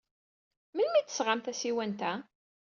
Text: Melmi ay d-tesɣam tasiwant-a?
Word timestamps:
Melmi 0.75 0.97
ay 0.99 1.03
d-tesɣam 1.05 1.41
tasiwant-a? 1.41 2.13